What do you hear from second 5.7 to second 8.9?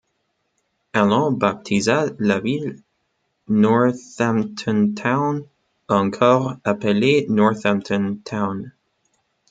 encore appelée Northampton -Towne.